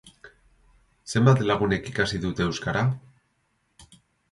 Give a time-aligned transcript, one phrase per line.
[1.13, 2.85] Zenbat lagunek ikasi dute euskara?